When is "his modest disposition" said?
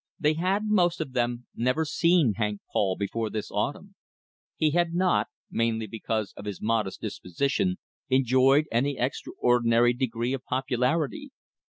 6.45-7.77